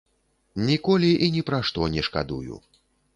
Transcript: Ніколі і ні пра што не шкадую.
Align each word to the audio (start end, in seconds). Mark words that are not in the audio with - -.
Ніколі 0.69 1.11
і 1.25 1.27
ні 1.35 1.43
пра 1.49 1.59
што 1.67 1.91
не 1.97 2.01
шкадую. 2.09 2.59